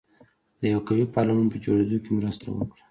د 0.59 0.61
یوه 0.71 0.81
قوي 0.87 1.05
پارلمان 1.15 1.47
په 1.51 1.57
جوړېدو 1.63 1.97
کې 2.03 2.11
مرسته 2.17 2.47
وکړه. 2.49 2.79